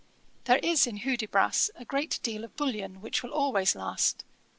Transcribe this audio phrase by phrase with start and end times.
[0.45, 4.23] There is in Hudibras a great deal of bullion which will always last.